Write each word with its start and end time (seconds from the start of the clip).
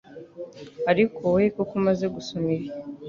ariko 0.91 1.19
wowe 1.31 1.43
kuko 1.55 1.71
umaze 1.79 2.05
gusoma 2.15 2.47
ibi 2.57 2.69